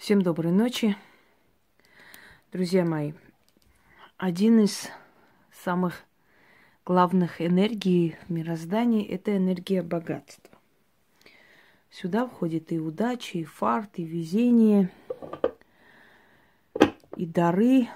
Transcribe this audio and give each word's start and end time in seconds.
Всем 0.00 0.22
доброй 0.22 0.50
ночи, 0.50 0.96
друзья 2.52 2.86
мои. 2.86 3.12
Один 4.16 4.60
из 4.60 4.88
самых 5.62 6.06
главных 6.86 7.42
энергий 7.42 8.16
в 8.26 8.32
мироздании– 8.32 9.06
это 9.06 9.36
энергия 9.36 9.82
богатства. 9.82 10.56
Сюда 11.90 12.26
входит 12.26 12.72
и 12.72 12.78
удача, 12.78 13.36
и 13.36 13.44
фарт, 13.44 13.98
и 13.98 14.04
везение, 14.04 14.88
и 17.14 17.26
дары, 17.26 17.86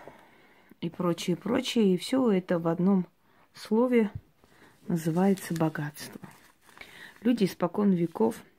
и 0.82 0.90
прочее, 0.90 1.36
прочее. 1.36 1.94
И 1.94 1.96
все 1.96 2.30
это 2.30 2.58
в 2.58 2.68
одном 2.68 3.06
слове 3.54 4.10
называется 4.88 5.54
богатство. 5.54 6.20
Люди 7.22 7.44
испокон 7.44 7.92
веков– 7.92 8.36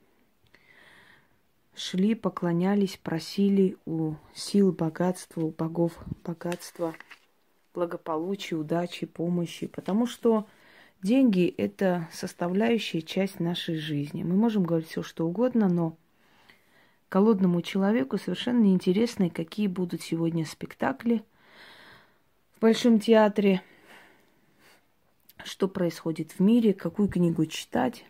шли, 1.95 2.13
поклонялись, 2.13 2.99
просили 3.01 3.77
у 3.85 4.15
сил 4.33 4.73
богатства, 4.73 5.41
у 5.41 5.51
богов 5.51 5.93
богатства, 6.25 6.93
благополучия, 7.73 8.55
удачи, 8.55 9.05
помощи, 9.05 9.67
потому 9.67 10.05
что 10.05 10.45
деньги– 11.01 11.47
это 11.57 12.09
составляющая 12.11 13.01
часть 13.01 13.39
нашей 13.39 13.77
жизни. 13.77 14.23
Мы 14.23 14.35
можем 14.35 14.63
говорить 14.63 14.89
все, 14.89 15.03
что 15.03 15.25
угодно, 15.25 15.69
но 15.69 15.95
голодному 17.09 17.61
человеку 17.61 18.17
совершенно 18.17 18.61
неинтересно, 18.61 19.29
какие 19.29 19.67
будут 19.67 20.01
сегодня 20.01 20.45
спектакли 20.45 21.23
в 22.57 22.59
Большом 22.59 22.99
театре, 22.99 23.61
что 25.45 25.69
происходит 25.69 26.33
в 26.33 26.39
мире, 26.41 26.73
какую 26.73 27.07
книгу 27.07 27.45
читать. 27.45 28.03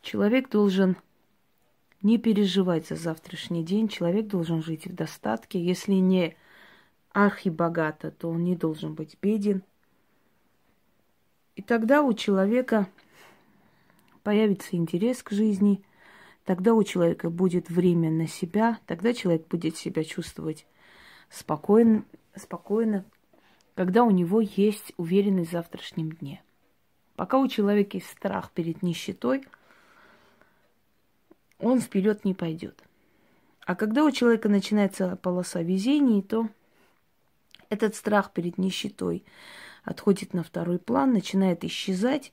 Человек 0.00 0.48
должен– 0.48 0.96
не 2.02 2.18
переживать 2.18 2.86
за 2.86 2.96
завтрашний 2.96 3.64
день. 3.64 3.88
Человек 3.88 4.26
должен 4.28 4.62
жить 4.62 4.86
в 4.86 4.94
достатке. 4.94 5.60
Если 5.60 5.94
не 5.94 6.36
архибогато, 7.12 8.10
то 8.10 8.28
он 8.30 8.44
не 8.44 8.54
должен 8.54 8.94
быть 8.94 9.16
беден. 9.20 9.62
И 11.56 11.62
тогда 11.62 12.02
у 12.02 12.12
человека 12.12 12.88
появится 14.22 14.76
интерес 14.76 15.22
к 15.22 15.32
жизни, 15.32 15.82
тогда 16.44 16.74
у 16.74 16.84
человека 16.84 17.30
будет 17.30 17.68
время 17.68 18.10
на 18.10 18.28
себя, 18.28 18.78
тогда 18.86 19.12
человек 19.12 19.48
будет 19.48 19.76
себя 19.76 20.04
чувствовать 20.04 20.66
спокойно, 21.30 22.04
спокойно 22.36 23.04
когда 23.74 24.02
у 24.02 24.10
него 24.10 24.40
есть 24.40 24.92
уверенность 24.96 25.50
в 25.50 25.52
завтрашнем 25.52 26.10
дне. 26.12 26.42
Пока 27.16 27.38
у 27.38 27.46
человека 27.48 27.96
есть 27.96 28.10
страх 28.10 28.50
перед 28.52 28.82
нищетой– 28.82 29.44
он 31.58 31.80
вперед 31.80 32.24
не 32.24 32.34
пойдет. 32.34 32.82
А 33.66 33.74
когда 33.74 34.04
у 34.04 34.10
человека 34.10 34.48
начинается 34.48 35.16
полоса 35.16 35.62
везений, 35.62 36.22
то 36.22 36.48
этот 37.68 37.94
страх 37.94 38.32
перед 38.32 38.56
нищетой 38.58 39.24
отходит 39.84 40.32
на 40.32 40.42
второй 40.42 40.78
план, 40.78 41.12
начинает 41.12 41.64
исчезать. 41.64 42.32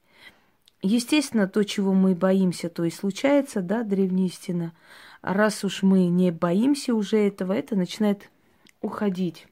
Естественно, 0.82 1.48
то, 1.48 1.64
чего 1.64 1.94
мы 1.94 2.16
боимся, 2.16 2.70
то 2.70 2.84
и 2.84 2.90
случается, 2.90 3.62
да, 3.62 3.84
древняя 3.84 4.28
истина. 4.28 4.74
А 5.22 5.34
раз 5.34 5.64
уж 5.64 5.84
мы 5.84 6.08
не 6.08 6.32
боимся 6.32 6.94
уже 6.94 7.18
этого, 7.18 7.54
это 7.54 7.76
начинает 7.76 8.30
уходить 8.82 9.48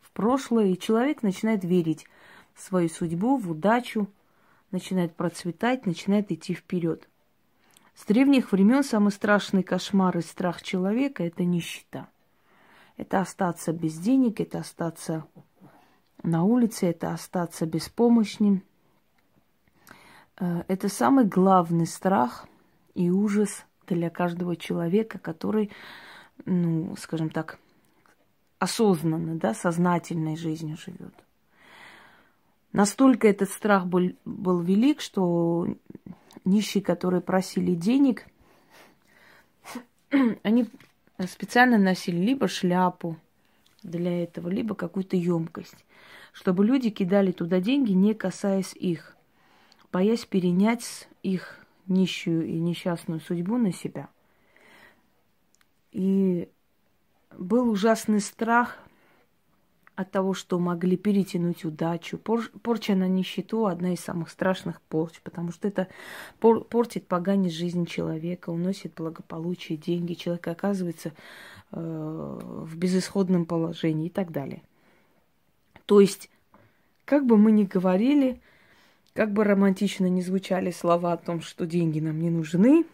в 0.00 0.10
прошлое, 0.10 0.68
и 0.68 0.78
человек 0.78 1.22
начинает 1.22 1.64
верить 1.64 2.06
в 2.54 2.62
свою 2.62 2.88
судьбу, 2.88 3.36
в 3.36 3.50
удачу, 3.50 4.08
начинает 4.70 5.14
процветать, 5.14 5.86
начинает 5.86 6.32
идти 6.32 6.54
вперед. 6.54 7.06
С 7.94 8.06
древних 8.06 8.52
времен 8.52 8.82
самый 8.82 9.12
страшный 9.12 9.62
кошмар 9.62 10.16
и 10.18 10.22
страх 10.22 10.62
человека– 10.62 11.22
это 11.24 11.44
нищета. 11.44 12.08
Это 12.96 13.20
остаться 13.20 13.72
без 13.72 13.98
денег, 13.98 14.40
это 14.40 14.58
остаться 14.58 15.26
на 16.22 16.44
улице, 16.44 16.86
это 16.86 17.12
остаться 17.12 17.66
беспомощным. 17.66 18.62
Э, 20.38 20.62
это 20.68 20.88
самый 20.88 21.24
главный 21.24 21.86
страх 21.86 22.46
и 22.94 23.10
ужас 23.10 23.64
для 23.86 24.10
каждого 24.10 24.56
человека, 24.56 25.18
который, 25.18 25.70
ну, 26.44 26.94
скажем 26.96 27.30
так, 27.30 27.58
осознанно, 28.58 29.36
да, 29.36 29.54
сознательной 29.54 30.36
жизнью 30.36 30.76
живет. 30.76 31.14
Настолько 32.72 33.28
этот 33.28 33.50
страх 33.50 33.86
был, 33.86 34.12
был 34.24 34.60
велик, 34.60 35.00
что 35.00 35.66
нищие, 36.44 36.82
которые 36.82 37.20
просили 37.20 37.74
денег, 37.74 38.26
они 40.42 40.66
специально 41.26 41.78
носили 41.78 42.18
либо 42.18 42.48
шляпу 42.48 43.16
для 43.82 44.22
этого, 44.22 44.48
либо 44.48 44.74
какую-то 44.74 45.16
емкость, 45.16 45.84
чтобы 46.32 46.64
люди 46.64 46.90
кидали 46.90 47.32
туда 47.32 47.60
деньги, 47.60 47.92
не 47.92 48.14
касаясь 48.14 48.74
их, 48.74 49.16
боясь 49.92 50.24
перенять 50.24 51.08
их 51.22 51.58
нищую 51.86 52.46
и 52.46 52.58
несчастную 52.58 53.20
судьбу 53.20 53.58
на 53.58 53.72
себя. 53.72 54.08
И 55.92 56.48
был 57.36 57.68
ужасный 57.70 58.20
страх 58.20 58.78
от 59.94 60.10
того, 60.10 60.32
что 60.32 60.58
могли 60.58 60.96
перетянуть 60.96 61.64
удачу. 61.64 62.16
Пор, 62.16 62.50
порча 62.62 62.94
на 62.94 63.08
нищету– 63.08 63.66
одна 63.66 63.92
из 63.92 64.00
самых 64.00 64.30
страшных 64.30 64.80
порч, 64.80 65.20
потому 65.22 65.52
что 65.52 65.68
это 65.68 65.88
пор, 66.40 66.64
портит, 66.64 67.06
поганит 67.06 67.52
жизнь 67.52 67.84
человека, 67.84 68.50
уносит 68.50 68.94
благополучие, 68.96 69.76
деньги. 69.76 70.14
Человек 70.14 70.48
оказывается 70.48 71.12
э, 71.72 72.40
в 72.42 72.76
безысходном 72.76 73.44
положении 73.44 74.06
и 74.06 74.10
так 74.10 74.32
далее. 74.32 74.62
То 75.84 76.00
есть, 76.00 76.30
как 77.04 77.26
бы 77.26 77.36
мы 77.36 77.52
ни 77.52 77.64
говорили, 77.64 78.40
как 79.12 79.32
бы 79.32 79.44
романтично 79.44 80.06
ни 80.06 80.22
звучали 80.22 80.70
слова 80.70 81.12
о 81.12 81.18
том, 81.18 81.42
что 81.42 81.66
деньги 81.66 82.00
нам 82.00 82.18
не 82.18 82.30
нужны, 82.30 82.86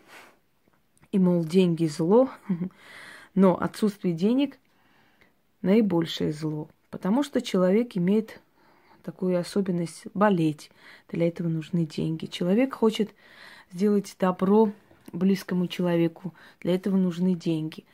и, 1.12 1.19
мол, 1.20 1.44
деньги 1.44 1.86
зло, 1.86 2.28
но 3.36 3.56
отсутствие 3.56 4.15
денег– 4.15 4.59
наибольшее 5.62 6.32
зло– 6.32 6.69
Потому 6.91 7.22
что 7.22 7.41
человек 7.41 7.97
имеет 7.97 8.41
такую 9.03 9.38
особенность 9.38 10.06
болеть. 10.15 10.71
Для 11.09 11.28
этого 11.28 11.49
нужны 11.49 11.87
деньги. 11.87 12.26
Человек 12.26 12.75
хочет 12.75 13.15
сделать 13.72 14.16
добро 14.19 14.72
близкому 15.12 15.66
человеку. 15.66 16.34
Для 16.60 16.75
этого 16.75 16.97
нужны 16.97 17.34
деньги. 17.34 17.84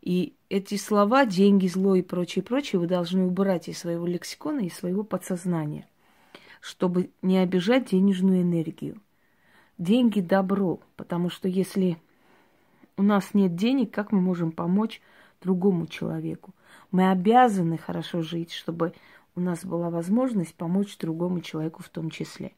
И 0.00 0.34
эти 0.48 0.76
слова, 0.76 1.26
деньги, 1.26 1.66
зло 1.66 1.94
и 1.94 2.02
прочее, 2.02 2.42
прочее, 2.42 2.80
вы 2.80 2.86
должны 2.86 3.24
убрать 3.24 3.68
из 3.68 3.78
своего 3.78 4.06
лексикона, 4.06 4.60
из 4.60 4.74
своего 4.74 5.02
подсознания, 5.02 5.86
чтобы 6.60 7.10
не 7.20 7.38
обижать 7.38 7.90
денежную 7.90 8.42
энергию. 8.42 9.00
Деньги– 9.76 10.20
добро, 10.22 10.80
потому 10.96 11.30
что 11.30 11.48
если 11.48 11.98
у 12.96 13.02
нас 13.02 13.34
нет 13.34 13.54
денег, 13.54 13.92
как 13.92 14.12
мы 14.12 14.20
можем 14.20 14.50
помочь 14.50 15.00
другому 15.40 15.86
человеку? 15.86 16.52
Мы 16.90 17.10
обязаны 17.10 17.78
хорошо 17.78 18.22
жить, 18.22 18.52
чтобы 18.52 18.92
у 19.34 19.40
нас 19.40 19.64
была 19.64 19.90
возможность 19.90 20.54
помочь 20.54 20.96
другому 20.98 21.40
человеку 21.40 21.82
в 21.82 21.88
том 21.88 22.10
числе. 22.10 22.52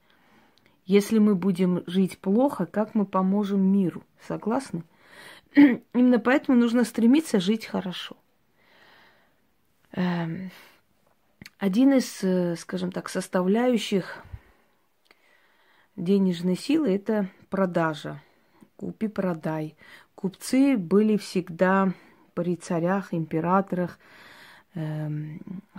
Если 0.86 1.18
мы 1.18 1.34
будем 1.34 1.84
жить 1.86 2.18
плохо, 2.18 2.66
как 2.66 2.94
мы 2.94 3.04
поможем 3.04 3.60
миру? 3.60 4.02
Согласны? 4.26 4.82
Именно 5.54 6.18
поэтому 6.18 6.58
нужно 6.58 6.84
стремиться 6.84 7.38
жить 7.38 7.66
хорошо. 7.66 8.16
Эм, 9.92 10.50
один 11.58 11.92
из, 11.92 12.22
э, 12.22 12.56
скажем 12.56 12.92
так, 12.92 13.08
составляющих 13.08 14.24
денежной 15.96 16.56
силы– 16.56 16.94
это 16.94 17.28
продажа. 17.50 18.22
Купи-продай. 18.76 19.76
Купцы 20.14 20.76
были 20.76 21.16
всегда 21.16 21.92
при 22.34 22.56
царях, 22.56 23.12
императорах, 23.12 23.98
э, 24.74 25.08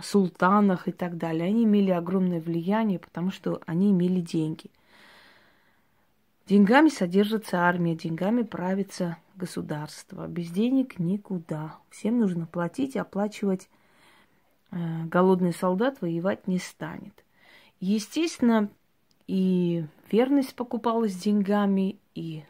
султанах 0.02 0.88
и 0.88 0.92
так 0.92 1.16
далее. 1.16 1.46
Они 1.46 1.64
имели 1.64 1.90
огромное 1.90 2.40
влияние, 2.40 2.98
потому 2.98 3.30
что 3.30 3.60
они 3.66 3.90
имели 3.90 4.20
деньги. 4.20 4.70
Деньгами 6.46 6.88
содержится 6.88 7.60
армия, 7.60 7.94
деньгами 7.94 8.42
правится 8.42 9.16
государство. 9.36 10.26
Без 10.26 10.50
денег 10.50 10.98
никуда. 10.98 11.76
Всем 11.90 12.18
нужно 12.18 12.46
платить, 12.46 12.96
оплачивать. 12.96 13.68
Э, 14.70 15.04
голодный 15.04 15.52
солдат 15.52 16.00
воевать 16.00 16.48
не 16.48 16.58
станет. 16.58 17.24
Естественно, 17.80 18.68
и 19.26 19.84
верность 20.10 20.54
покупалась 20.54 21.14
деньгами, 21.14 21.96
и 22.14 22.44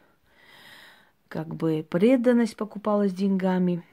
как 1.29 1.55
бы 1.55 1.87
преданность 1.89 2.57
покупалась 2.57 3.13
деньгами 3.13 3.85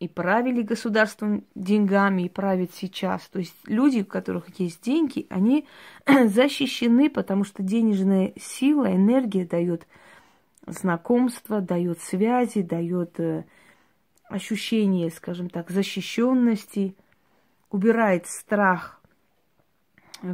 и 0.00 0.06
правили 0.06 0.62
государством 0.62 1.44
деньгами, 1.54 2.22
и 2.22 2.28
правят 2.28 2.70
сейчас. 2.74 3.28
То 3.28 3.40
есть 3.40 3.54
люди, 3.66 4.00
у 4.00 4.04
которых 4.04 4.60
есть 4.60 4.82
деньги, 4.82 5.26
они 5.28 5.66
защищены, 6.06 7.10
потому 7.10 7.44
что 7.44 7.62
денежная 7.62 8.32
сила, 8.40 8.94
энергия 8.94 9.44
дает 9.44 9.86
знакомство, 10.66 11.60
дает 11.60 12.00
связи, 12.00 12.62
дает 12.62 13.18
э, 13.18 13.44
ощущение, 14.28 15.10
скажем 15.10 15.50
так, 15.50 15.70
защищенности, 15.70 16.94
убирает 17.70 18.26
страх 18.26 19.00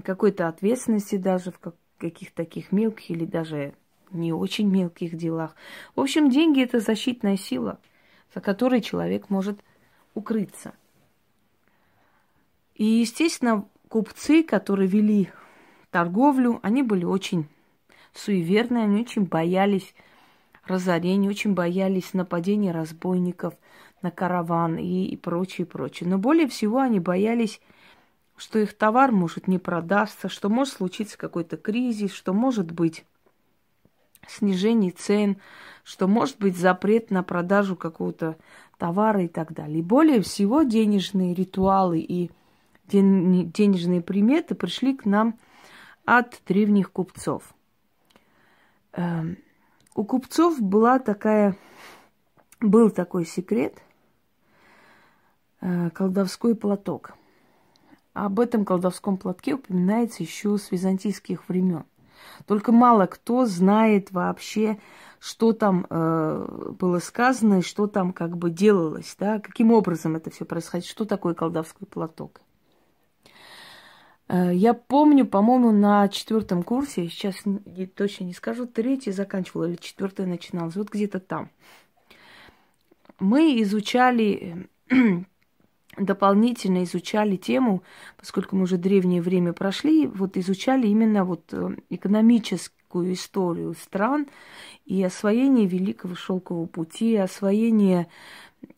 какой-то 0.02 0.48
ответственности 0.48 1.16
даже 1.16 1.52
в 1.52 1.74
каких-то 1.98 2.36
таких 2.36 2.72
мелких 2.72 3.10
или 3.10 3.24
даже 3.24 3.74
не 4.10 4.32
очень 4.32 4.68
мелких 4.68 5.16
делах. 5.16 5.54
В 5.94 6.00
общем, 6.00 6.30
деньги 6.30 6.62
это 6.62 6.80
защитная 6.80 7.36
сила, 7.36 7.78
за 8.34 8.40
которой 8.40 8.80
человек 8.80 9.30
может 9.30 9.60
укрыться. 10.14 10.74
И, 12.74 12.84
естественно, 12.84 13.66
купцы, 13.88 14.42
которые 14.42 14.88
вели 14.88 15.30
торговлю, 15.90 16.58
они 16.62 16.82
были 16.82 17.04
очень 17.04 17.48
суеверные, 18.12 18.84
они 18.84 19.02
очень 19.02 19.24
боялись 19.24 19.94
разорения, 20.66 21.28
очень 21.28 21.54
боялись 21.54 22.14
нападения 22.14 22.72
разбойников 22.72 23.54
на 24.02 24.10
караван 24.10 24.76
и, 24.78 25.06
и 25.06 25.16
прочее, 25.16 25.66
прочее. 25.66 26.08
Но 26.08 26.18
более 26.18 26.48
всего 26.48 26.80
они 26.80 26.98
боялись, 26.98 27.60
что 28.36 28.58
их 28.58 28.76
товар 28.76 29.12
может 29.12 29.46
не 29.46 29.58
продастся, 29.58 30.28
что 30.28 30.48
может 30.48 30.74
случиться 30.74 31.16
какой-то 31.16 31.56
кризис, 31.56 32.12
что 32.12 32.32
может 32.32 32.72
быть 32.72 33.04
снижение 34.26 34.90
цен, 34.90 35.36
что 35.84 36.08
может 36.08 36.38
быть 36.38 36.56
запрет 36.56 37.10
на 37.10 37.22
продажу 37.22 37.76
какого-то 37.76 38.36
товара 38.78 39.22
и 39.22 39.28
так 39.28 39.52
далее. 39.52 39.78
И 39.78 39.82
более 39.82 40.22
всего 40.22 40.62
денежные 40.62 41.34
ритуалы 41.34 42.00
и 42.00 42.30
денежные 42.86 44.00
приметы 44.00 44.54
пришли 44.54 44.96
к 44.96 45.04
нам 45.04 45.38
от 46.04 46.40
древних 46.46 46.90
купцов. 46.90 47.54
Эм, 48.92 49.38
у 49.94 50.04
купцов 50.04 50.60
была 50.60 50.98
такая, 50.98 51.56
был 52.60 52.90
такой 52.90 53.24
секрет, 53.24 53.82
э, 55.60 55.90
колдовской 55.90 56.54
платок. 56.54 57.14
Об 58.12 58.38
этом 58.38 58.64
колдовском 58.64 59.16
платке 59.16 59.54
упоминается 59.54 60.22
еще 60.22 60.56
с 60.56 60.70
византийских 60.70 61.48
времен. 61.48 61.84
Только 62.46 62.70
мало 62.72 63.06
кто 63.06 63.46
знает 63.46 64.12
вообще, 64.12 64.78
что 65.24 65.54
там 65.54 65.86
э, 65.88 66.72
было 66.78 66.98
сказано 66.98 67.60
и 67.60 67.62
что 67.62 67.86
там 67.86 68.12
как 68.12 68.36
бы 68.36 68.50
делалось, 68.50 69.16
да, 69.18 69.40
каким 69.40 69.72
образом 69.72 70.16
это 70.16 70.30
все 70.30 70.44
происходит, 70.44 70.84
что 70.84 71.06
такое 71.06 71.32
колдовской 71.32 71.86
платок. 71.86 72.42
Э, 74.28 74.54
я 74.54 74.74
помню, 74.74 75.24
по-моему, 75.24 75.70
на 75.70 76.08
четвертом 76.08 76.62
курсе, 76.62 77.08
сейчас 77.08 77.36
точно 77.96 78.24
не 78.24 78.34
скажу, 78.34 78.66
третий 78.66 79.12
заканчивала 79.12 79.64
или 79.64 79.76
четвертый 79.76 80.26
начиналось, 80.26 80.76
вот 80.76 80.90
где-то 80.90 81.20
там. 81.20 81.48
Мы 83.18 83.62
изучали, 83.62 84.68
дополнительно 85.96 86.84
изучали 86.84 87.36
тему, 87.36 87.82
поскольку 88.18 88.56
мы 88.56 88.64
уже 88.64 88.76
древнее 88.76 89.22
время 89.22 89.54
прошли, 89.54 90.06
вот 90.06 90.36
изучали 90.36 90.86
именно 90.86 91.24
вот 91.24 91.44
э, 91.52 91.76
экономическую 92.94 93.12
историю 93.12 93.74
стран 93.74 94.26
и 94.84 95.02
освоение 95.02 95.66
Великого 95.66 96.14
Шелкового 96.14 96.66
пути, 96.66 97.16
освоение 97.16 98.06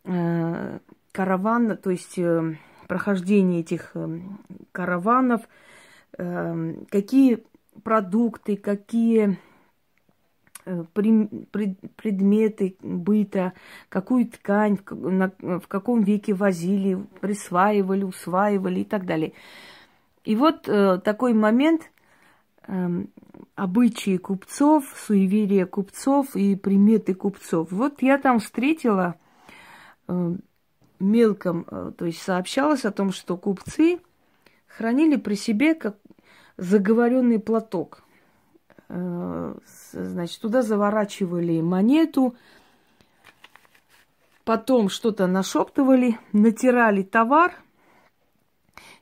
э, 0.04 0.78
каравана, 1.12 1.76
то 1.76 1.90
есть 1.90 2.18
э, 2.18 2.56
прохождение 2.88 3.60
этих 3.60 3.90
э, 3.94 4.20
караванов, 4.72 5.42
э, 6.18 6.74
какие 6.88 7.44
продукты, 7.82 8.56
какие 8.56 9.38
э, 10.64 10.84
предметы 10.92 12.76
быта, 12.80 13.52
какую 13.88 14.26
ткань 14.26 14.78
в 14.86 15.68
каком 15.68 16.02
веке 16.02 16.34
возили, 16.34 16.98
присваивали, 17.20 18.04
усваивали 18.04 18.80
и 18.80 18.84
так 18.84 19.04
далее. 19.04 19.32
И 20.24 20.34
вот 20.34 20.62
такой 20.62 21.34
момент 21.34 21.92
обычаи 23.54 24.16
купцов, 24.16 24.84
суеверия 25.06 25.66
купцов 25.66 26.34
и 26.34 26.56
приметы 26.56 27.14
купцов. 27.14 27.70
Вот 27.70 28.02
я 28.02 28.18
там 28.18 28.40
встретила 28.40 29.16
мелком, 30.98 31.66
э, 31.70 31.92
то 31.96 32.04
есть 32.04 32.22
сообщалось 32.22 32.84
о 32.84 32.90
том, 32.90 33.12
что 33.12 33.36
купцы 33.36 34.00
хранили 34.66 35.16
при 35.16 35.34
себе 35.34 35.74
как 35.74 35.96
заговоренный 36.56 37.38
платок. 37.38 38.02
Э, 38.88 39.54
значит, 39.92 40.40
туда 40.40 40.62
заворачивали 40.62 41.60
монету, 41.60 42.36
потом 44.44 44.88
что-то 44.88 45.26
нашептывали, 45.26 46.18
натирали 46.32 47.02
товар, 47.02 47.54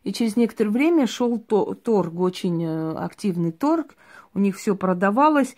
и 0.05 0.13
через 0.13 0.37
некоторое 0.37 0.71
время 0.71 1.07
шел 1.07 1.39
торг, 1.39 2.21
очень 2.21 2.65
э, 2.65 2.93
активный 2.97 3.53
торг, 3.53 3.97
у 4.33 4.39
них 4.39 4.57
все 4.57 4.77
продавалось, 4.77 5.57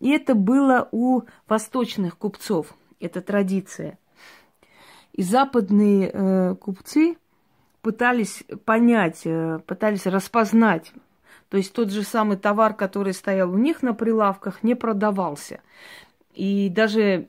и 0.00 0.10
это 0.10 0.34
было 0.34 0.88
у 0.92 1.22
восточных 1.48 2.18
купцов, 2.18 2.74
это 3.00 3.20
традиция– 3.22 3.98
и 5.14 5.22
западные 5.22 6.10
э, 6.12 6.54
купцы 6.56 7.16
пытались 7.82 8.42
понять, 8.64 9.20
э, 9.24 9.60
пытались 9.64 10.06
распознать. 10.06 10.92
То 11.48 11.56
есть 11.56 11.72
тот 11.72 11.90
же 11.90 12.02
самый 12.02 12.36
товар, 12.36 12.74
который 12.74 13.12
стоял 13.12 13.52
у 13.52 13.56
них 13.56 13.82
на 13.82 13.94
прилавках, 13.94 14.64
не 14.64 14.74
продавался. 14.74 15.60
И 16.34 16.68
даже 16.68 17.28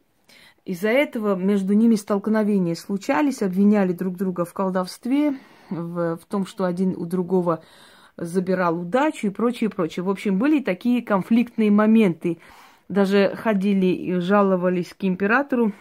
из-за 0.65 0.89
этого 0.89 1.35
между 1.35 1.73
ними 1.73 1.93
столкновения 1.93 2.73
случались, 2.73 3.43
обвиняли 3.43 3.93
друг 3.93 4.17
друга 4.17 4.45
в 4.45 4.53
колдовстве, 4.53 5.37
в, 5.69 6.17
в 6.17 6.25
том, 6.25 6.45
что 6.45 6.65
один 6.65 6.95
у 6.97 7.05
другого 7.05 7.63
забирал 8.17 8.79
удачу 8.79 9.27
и 9.27 9.29
прочее, 9.29 9.69
прочее. 9.69 10.03
В 10.03 10.09
общем, 10.09 10.37
были 10.37 10.61
такие 10.61 11.01
конфликтные 11.01 11.71
моменты. 11.71 12.39
Даже 12.87 13.35
ходили 13.35 13.87
и 13.87 14.13
жаловались 14.19 14.93
к 14.93 15.03
императору 15.03 15.73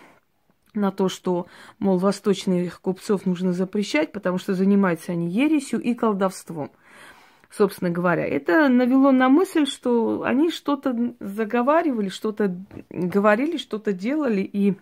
на 0.75 0.91
то, 0.91 1.09
что, 1.09 1.47
мол, 1.79 1.99
восточных 1.99 2.81
купцов 2.81 3.27
нужно 3.27 3.53
запрещать, 3.53 4.13
потому 4.13 4.39
что 4.39 4.55
занимаются 4.55 5.13
они 5.13 5.29
ересью 5.29 5.81
и 5.81 5.95
колдовством. 5.95 6.71
Собственно 7.51 7.91
говоря, 7.91 8.27
это 8.27 8.69
навело 8.69 9.13
на 9.13 9.29
мысль, 9.29 9.67
что 9.67 10.25
они 10.25 10.51
что-то 10.51 11.15
заговаривали, 11.21 12.09
что-то 12.09 12.57
говорили, 12.91 13.59
что-то 13.59 13.93
делали 13.93 14.41
и 14.41 14.75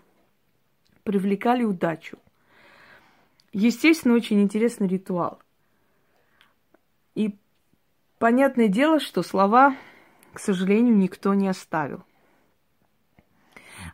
привлекали 1.02 1.64
удачу. 1.64 2.18
Естественно, 3.52 4.14
очень 4.14 4.40
интересный 4.40 4.88
ритуал. 4.88 5.40
И 7.14 7.36
понятное 8.18 8.68
дело, 8.68 8.98
что 8.98 9.22
слова, 9.22 9.76
к 10.32 10.38
сожалению, 10.38 10.96
никто 10.96 11.34
не 11.34 11.48
оставил. 11.48 12.02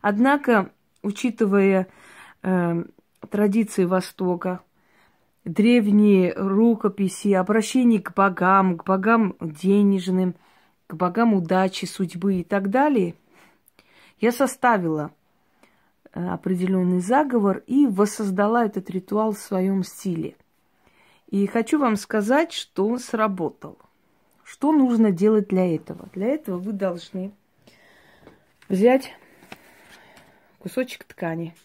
Однако 0.01 0.71
учитывая 1.01 1.87
э, 2.41 2.83
традиции 3.29 3.83
Востока, 3.83 4.61
древние 5.43 6.33
рукописи, 6.33 7.33
обращение 7.33 8.01
к 8.01 8.13
богам, 8.13 8.77
к 8.77 8.85
богам 8.85 9.35
денежным, 9.41 10.35
к 10.87 10.93
богам 10.95 11.33
удачи, 11.33 11.85
судьбы 11.85 12.35
и 12.35 12.43
так 12.43 12.69
далее, 12.69 13.15
я 14.19 14.31
составила 14.31 15.11
определенный 16.27 16.99
заговор 16.99 17.63
и 17.67 17.87
воссоздала 17.87 18.65
этот 18.65 18.89
ритуал 18.89 19.33
в 19.33 19.39
своем 19.39 19.83
стиле. 19.83 20.35
И 21.27 21.45
хочу 21.47 21.77
вам 21.79 21.95
сказать, 21.95 22.51
что 22.51 22.87
он 22.87 22.99
сработал. 22.99 23.77
Что 24.43 24.71
нужно 24.71 25.11
делать 25.11 25.47
для 25.49 25.75
этого? 25.75 26.09
Для 26.13 26.27
этого 26.27 26.57
вы 26.57 26.73
должны 26.73 27.31
взять 28.67 29.13
кусочек 30.57 31.03
ткани. 31.03 31.55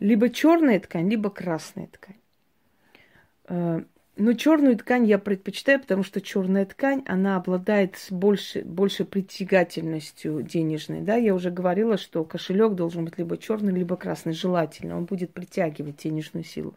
Либо 0.00 0.30
черная 0.30 0.80
ткань, 0.80 1.08
либо 1.08 1.30
красная 1.30 1.88
ткань. 1.88 3.86
Но 4.16 4.34
черную 4.34 4.76
ткань 4.76 5.06
я 5.06 5.18
предпочитаю, 5.18 5.80
потому 5.80 6.02
что 6.02 6.20
черная 6.20 6.66
ткань, 6.66 7.02
она 7.06 7.36
обладает 7.36 7.96
больше, 8.10 8.62
больше 8.62 9.04
притягательностью 9.06 10.42
денежной. 10.42 11.00
Да? 11.00 11.16
Я 11.16 11.34
уже 11.34 11.50
говорила, 11.50 11.96
что 11.96 12.22
кошелек 12.22 12.74
должен 12.74 13.06
быть 13.06 13.16
либо 13.16 13.38
черный, 13.38 13.72
либо 13.72 13.96
красный, 13.96 14.34
желательно. 14.34 14.98
Он 14.98 15.06
будет 15.06 15.32
притягивать 15.32 16.02
денежную 16.02 16.44
силу. 16.44 16.74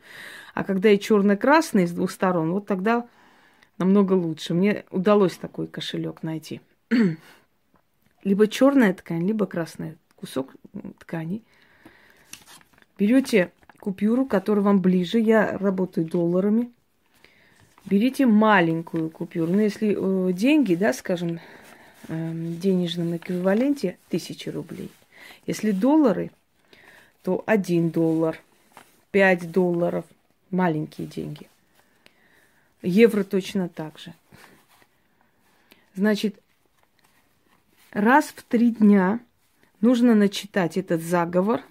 А 0.54 0.64
когда 0.64 0.90
и 0.90 1.00
черно-красный 1.00 1.88
с 1.88 1.92
двух 1.92 2.12
сторон, 2.12 2.54
вот 2.54 2.68
тогда 2.68 3.06
намного 3.78 4.14
лучше. 4.14 4.54
Мне 4.54 4.86
удалось 4.90 5.36
такой 5.36 5.68
кошелек 5.68 6.24
найти. 6.24 6.62
либо 8.26 8.48
черная 8.48 8.94
ткань, 8.94 9.26
либо 9.26 9.46
красная 9.46 9.96
кусок 10.18 10.56
ткани, 11.00 11.44
берете 12.98 13.52
купюру, 13.80 14.26
которая 14.26 14.66
вам 14.66 14.82
ближе, 14.82 15.20
я 15.20 15.58
работаю 15.58 16.08
долларами, 16.08 16.72
берите 17.86 18.26
маленькую 18.26 19.10
купюру, 19.10 19.52
ну 19.52 19.60
если 19.60 19.96
э, 19.98 20.34
деньги, 20.34 20.76
да, 20.76 20.94
скажем, 20.94 21.40
в 22.08 22.60
денежном 22.60 23.18
эквиваленте 23.18 23.98
тысячи 24.10 24.50
рублей, 24.50 24.92
если 25.48 25.72
доллары, 25.72 26.32
то 27.24 27.44
1 27.48 27.90
доллар, 27.90 28.40
5 29.12 29.52
долларов, 29.52 30.06
маленькие 30.52 31.08
деньги. 31.08 31.48
Евро 32.84 33.24
точно 33.24 33.68
так 33.70 33.98
же. 33.98 34.14
Значит, 35.96 36.40
раз 37.92 38.26
в 38.26 38.44
три 38.44 38.72
дня 38.72 39.20
нужно 39.82 40.14
начитать 40.14 40.78
этот 40.78 41.02
заговор 41.02 41.62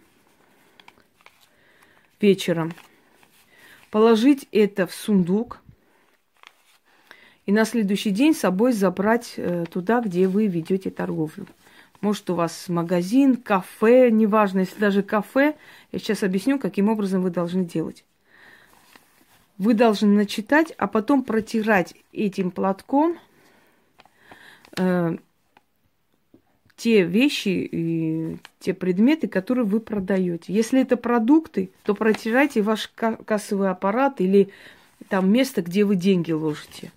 вечером, 2.21 2.73
положить 3.91 4.49
это 4.51 4.87
в 4.87 4.95
сундук 4.95 5.61
и 7.47 7.53
на 7.53 7.65
следующий 7.65 8.11
день 8.11 8.35
с 8.35 8.41
собой 8.41 8.73
забрать 8.73 9.35
э, 9.37 9.67
туда, 9.71 10.01
где 10.01 10.27
вы 10.27 10.47
ведете 10.47 10.91
торговлю. 10.91 11.47
Может, 12.01 12.29
у 12.31 12.35
вас 12.35 12.69
магазин, 12.69 13.37
кафе, 13.37 14.11
неважно, 14.11 14.61
если 14.61 14.79
даже 14.79 15.03
кафе, 15.03 15.55
я 15.93 15.99
сейчас 15.99 16.23
объясню, 16.23 16.59
каким 16.59 16.89
образом 16.89 17.23
вы 17.23 17.31
должны 17.31 17.65
делать. 17.65 18.05
Вы 19.59 19.75
должны 19.75 20.09
начитать, 20.09 20.73
а 20.79 20.87
потом 20.87 21.23
протирать 21.23 21.95
этим 22.13 22.51
платком 22.51 23.19
э, 24.77 25.17
те 26.77 27.03
вещи 27.05 27.69
и 27.71 28.37
те 28.59 28.75
предметы, 28.75 29.29
которые 29.29 29.65
вы 29.65 29.81
продаете. 29.81 30.53
Если 30.53 30.81
это 30.81 30.97
продукты, 30.97 31.71
то 31.85 31.95
протирайте 31.95 32.63
ваш 32.63 32.89
кассовый 32.89 33.71
аппарат 33.71 34.21
или 34.21 34.49
там 35.09 35.31
место, 35.31 35.63
где 35.63 35.85
вы 35.85 35.97
деньги 35.97 36.33
ложите. 36.33 36.91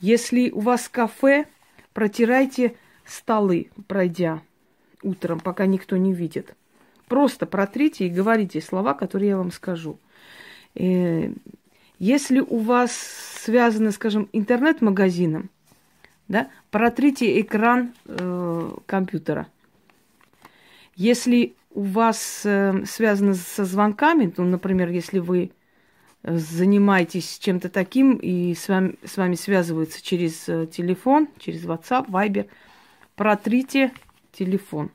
Если 0.00 0.50
у 0.50 0.60
вас 0.60 0.88
кафе, 0.88 1.46
протирайте 1.92 2.76
столы, 3.04 3.70
пройдя 3.86 4.42
утром, 5.02 5.40
пока 5.40 5.66
никто 5.66 5.96
не 5.96 6.12
видит. 6.12 6.54
Просто 7.08 7.46
протрите 7.46 8.06
и 8.06 8.10
говорите 8.10 8.60
слова, 8.60 8.94
которые 8.94 9.30
я 9.30 9.38
вам 9.38 9.50
скажу. 9.50 9.98
Э, 10.74 11.32
если 11.98 12.40
у 12.40 12.58
вас 12.58 12.92
связано, 13.42 13.90
скажем, 13.90 14.28
интернет-магазином, 14.32 15.50
да, 16.28 16.48
протрите 16.70 17.40
экран 17.40 17.94
э, 18.04 18.70
компьютера. 18.86 19.48
Если 20.94 21.54
у 21.70 21.82
вас 21.82 22.42
э, 22.44 22.84
связано 22.84 23.34
со 23.34 23.64
звонками, 23.64 24.32
ну, 24.36 24.44
например, 24.44 24.90
если 24.90 25.18
вы 25.18 25.50
занимаетесь 26.22 27.38
чем-то 27.38 27.68
таким 27.68 28.16
и 28.16 28.54
с 28.54 28.68
вами, 28.68 28.96
с 29.04 29.16
вами 29.16 29.34
связываются 29.34 30.02
через 30.02 30.48
э, 30.48 30.66
телефон, 30.66 31.28
через 31.38 31.64
WhatsApp, 31.64 32.06
Viber, 32.08 32.48
протрите 33.14 33.92
телефон 34.32 34.90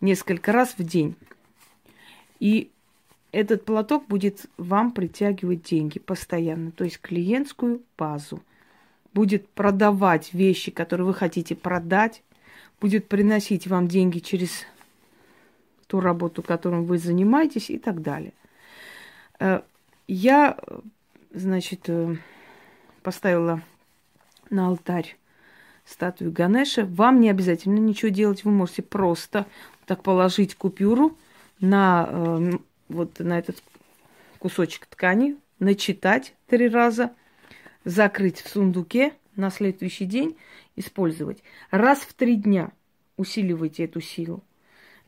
несколько 0.00 0.52
раз 0.52 0.74
в 0.76 0.82
день. 0.84 1.16
И 2.38 2.70
этот 3.30 3.64
платок 3.64 4.06
будет 4.06 4.46
вам 4.56 4.92
притягивать 4.92 5.62
деньги 5.62 5.98
постоянно, 5.98 6.70
то 6.70 6.84
есть 6.84 7.00
клиентскую 7.00 7.82
базу. 7.96 8.42
Будет 9.14 9.48
продавать 9.48 10.32
вещи, 10.32 10.70
которые 10.70 11.06
вы 11.06 11.14
хотите 11.14 11.54
продать, 11.54 12.22
будет 12.80 13.08
приносить 13.08 13.66
вам 13.66 13.88
деньги 13.88 14.18
через 14.18 14.64
ту 15.86 16.00
работу, 16.00 16.42
которой 16.42 16.82
вы 16.82 16.98
занимаетесь 16.98 17.70
и 17.70 17.78
так 17.78 18.02
далее. 18.02 18.32
Э, 20.08 20.12
я, 20.12 20.58
значит, 21.32 21.88
э, 21.88 22.16
поставила 23.02 23.62
на 24.50 24.68
алтарь 24.68 25.16
статую 25.84 26.32
Ганеша. 26.32 26.84
Вам 26.86 27.20
не 27.20 27.30
обязательно 27.30 27.78
ничего 27.78 28.10
делать. 28.10 28.44
Вы 28.44 28.52
можете 28.52 28.82
просто 28.82 29.46
так 29.86 30.02
положить 30.02 30.54
купюру 30.54 31.16
на 31.60 32.08
э, 32.08 32.52
вот 32.88 33.18
на 33.18 33.38
этот 33.38 33.62
кусочек 34.38 34.86
ткани, 34.86 35.36
начитать 35.58 36.34
три 36.46 36.68
раза, 36.68 37.12
закрыть 37.84 38.40
в 38.40 38.48
сундуке, 38.48 39.14
на 39.36 39.50
следующий 39.50 40.04
день 40.04 40.36
использовать. 40.76 41.42
Раз 41.70 42.00
в 42.00 42.12
три 42.12 42.36
дня 42.36 42.70
усиливайте 43.16 43.84
эту 43.84 44.00
силу. 44.00 44.42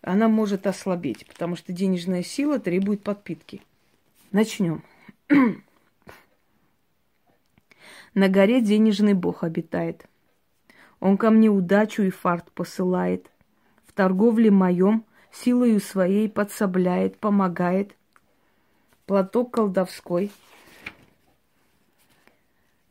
Она 0.01 0.29
может 0.29 0.67
ослабеть, 0.67 1.27
потому 1.27 1.57
что 1.57 1.73
денежная 1.73 2.23
сила 2.23 2.59
требует 2.59 3.03
подпитки. 3.03 3.63
Начнем. 4.35 4.83
На 8.15 8.29
горе 8.29 8.61
денежный 8.61 9.15
бог 9.15 9.45
обитает. 9.45 10.09
Он 10.99 11.17
ко 11.17 11.31
мне 11.31 11.49
удачу 11.49 12.03
и 12.03 12.11
фарт 12.11 12.51
посылает. 12.51 13.31
В 13.87 13.93
торговле 13.93 14.51
моем 14.51 15.05
силою 15.31 15.79
своей 15.79 16.29
подсобляет, 16.29 17.17
помогает. 17.19 17.95
Платок 19.07 19.55
колдовской. 19.55 20.33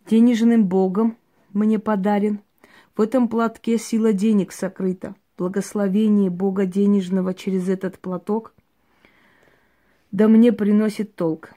Денежным 0.09 0.65
богом 0.65 1.17
мне 1.51 1.77
подарен. 1.77 2.39
В 2.95 3.01
этом 3.01 3.27
платке 3.27 3.77
сила 3.77 4.13
денег 4.13 4.53
сокрыта. 4.53 5.13
Благословение 5.37 6.29
Бога 6.29 6.65
денежного 6.65 7.33
через 7.33 7.67
этот 7.67 7.99
платок 7.99 8.52
да 10.13 10.27
мне 10.27 10.53
приносит 10.53 11.15
толк. 11.15 11.53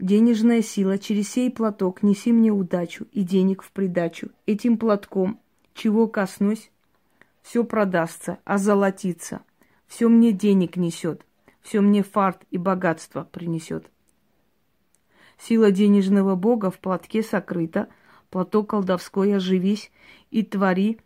Денежная 0.00 0.62
сила 0.62 0.98
через 0.98 1.30
сей 1.30 1.50
платок 1.50 2.02
неси 2.02 2.32
мне 2.32 2.50
удачу 2.50 3.06
и 3.12 3.22
денег 3.22 3.62
в 3.62 3.70
придачу. 3.70 4.30
Этим 4.46 4.78
платком, 4.78 5.38
чего 5.74 6.08
коснусь, 6.08 6.70
все 7.42 7.62
продастся, 7.62 8.38
озолотится. 8.44 9.42
Все 9.86 10.08
мне 10.08 10.32
денег 10.32 10.76
несет, 10.76 11.24
все 11.62 11.80
мне 11.80 12.02
фарт 12.02 12.42
и 12.50 12.58
богатство 12.58 13.28
принесет. 13.30 13.88
Сила 15.38 15.70
денежного 15.70 16.34
бога 16.34 16.70
в 16.70 16.80
платке 16.80 17.22
сокрыта, 17.22 17.88
платок 18.30 18.70
колдовской 18.70 19.36
оживись 19.36 19.92
и 20.32 20.42
твори, 20.42 20.98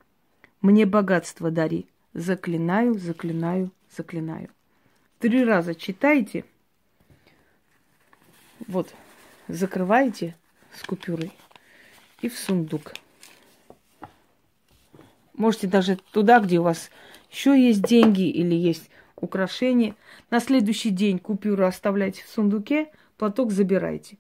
мне 0.63 0.87
богатство 0.87 1.51
дари. 1.51 1.87
Заклинаю, 2.15 2.95
заклинаю, 2.95 3.71
заклинаю. 3.95 4.49
Три 5.19 5.45
раза 5.45 5.75
читайте– 5.75 6.45
вот, 8.67 8.95
закрываете 9.49 10.37
с 10.75 10.83
купюрой 10.83 11.33
и 12.21 12.29
в 12.29 12.39
сундук. 12.39 12.95
Можете 15.35 15.67
даже 15.67 15.99
туда, 16.13 16.41
где 16.41 16.59
у 16.59 16.63
вас 16.63 16.91
еще 17.31 17.61
есть 17.61 17.83
деньги 17.83 18.29
или 18.29 18.55
есть 18.55 18.89
украшения. 19.17 19.97
На 20.31 20.41
следующий 20.41 20.91
день 20.91 21.19
купюру 21.19 21.67
оставляйте 21.67 22.23
в 22.25 22.29
сундуке, 22.29 22.91
платок 23.19 23.51
забирайте. 23.51 24.17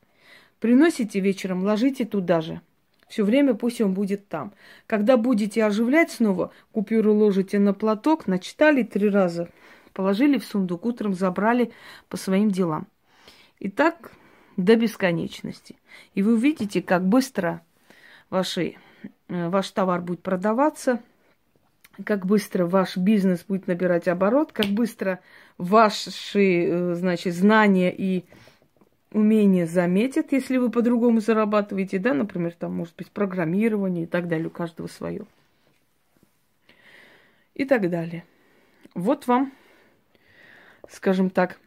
Приносите 0.58 1.20
вечером, 1.20 1.62
ложите 1.62 2.04
туда 2.04 2.40
же. 2.40 2.60
Все 3.08 3.22
время 3.22 3.54
пусть 3.54 3.80
он 3.80 3.94
будет 3.94 4.28
там. 4.28 4.52
Когда 4.86 5.16
будете 5.16 5.64
оживлять 5.64 6.10
снова, 6.10 6.52
купюру 6.72 7.14
ложите 7.14 7.58
на 7.58 7.74
платок, 7.74 8.26
начитали 8.26 8.82
три 8.82 9.08
раза, 9.08 9.48
положили 9.92 10.38
в 10.38 10.44
сундук, 10.44 10.84
утром 10.84 11.14
забрали 11.14 11.70
по 12.08 12.16
своим 12.16 12.50
делам. 12.50 12.88
И 13.60 13.68
так 13.68 14.10
до 14.56 14.76
бесконечности. 14.76 15.76
И 16.14 16.22
вы 16.22 16.34
увидите, 16.34 16.82
как 16.82 17.06
быстро 17.06 17.62
ваши, 18.30 18.76
э, 19.28 19.48
ваш 19.48 19.70
товар 19.70 20.00
будет 20.00 20.22
продаваться, 20.22 21.00
как 22.04 22.26
быстро 22.26 22.66
ваш 22.66 22.96
бизнес 22.96 23.44
будет 23.44 23.66
набирать 23.66 24.08
оборот, 24.08 24.52
как 24.52 24.66
быстро 24.66 25.20
ваши, 25.58 26.66
э, 26.66 26.94
значит, 26.94 27.34
знания 27.34 27.94
и 27.94 28.24
умения 29.12 29.66
заметят, 29.66 30.32
если 30.32 30.56
вы 30.56 30.70
по-другому 30.70 31.20
зарабатываете, 31.20 31.98
да, 31.98 32.14
например, 32.14 32.52
там, 32.52 32.74
может 32.74 32.96
быть, 32.96 33.10
программирование 33.10 34.04
и 34.04 34.06
так 34.06 34.26
далее, 34.28 34.48
у 34.48 34.50
каждого 34.50 34.88
свое. 34.88 35.24
И 37.54 37.64
так 37.64 37.88
далее. 37.88 38.24
Вот 38.94 39.28
вам, 39.28 39.52
скажем 40.88 41.30
так, 41.30 41.60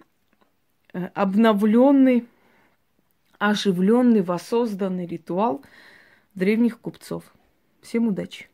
э, 0.93 1.05
обновленный 1.13 2.27
оживленный, 3.39 4.21
воссозданный 4.21 5.05
ритуал 5.05 5.63
древних 6.35 6.79
купцов. 6.79 7.23
Всем 7.81 8.07
удачи! 8.07 8.47